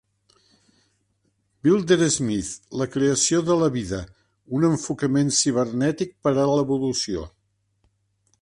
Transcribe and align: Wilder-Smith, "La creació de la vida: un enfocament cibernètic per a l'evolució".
Wilder-Smith, 1.67 2.49
"La 2.81 2.87
creació 2.95 3.41
de 3.51 3.59
la 3.65 3.69
vida: 3.77 4.01
un 4.61 4.67
enfocament 4.73 5.33
cibernètic 5.43 6.19
per 6.29 6.37
a 6.47 6.51
l'evolució". 6.57 7.29